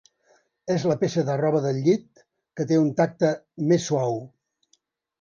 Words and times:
És 0.75 0.85
la 0.91 0.95
peça 1.03 1.25
de 1.27 1.35
roba 1.43 1.61
del 1.67 1.79
llit 1.89 2.25
que 2.61 2.69
té 2.73 2.83
un 2.87 2.91
tacte 3.03 3.33
més 3.73 3.89
suau. 3.93 4.21